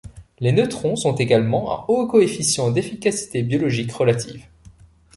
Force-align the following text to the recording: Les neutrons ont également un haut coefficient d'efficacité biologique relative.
Les 0.39 0.51
neutrons 0.51 0.95
ont 1.05 1.13
également 1.13 1.75
un 1.79 1.85
haut 1.87 2.07
coefficient 2.07 2.71
d'efficacité 2.71 3.43
biologique 3.43 3.91
relative. 3.91 4.43